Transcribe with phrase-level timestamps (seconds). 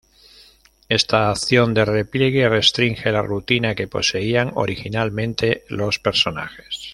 [0.89, 6.89] Esta acción de repliegue restringe la rutina que poseían originalmente los personajes.